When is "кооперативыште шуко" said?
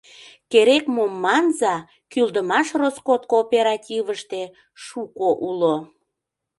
3.31-5.29